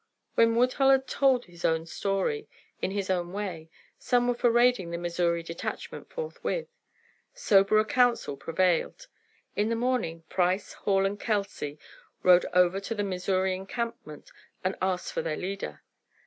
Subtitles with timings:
[0.33, 2.49] When Woodhull had told his own story,
[2.81, 3.69] in his own way,
[3.99, 6.65] some were for raiding the Missouri detachment forthwith.
[7.35, 9.05] Soberer counsel prevailed.
[9.55, 11.77] In the morning Price, Hall and Kelsey
[12.23, 14.31] rode over to the Missouri encampment
[14.63, 15.83] and asked for their leader.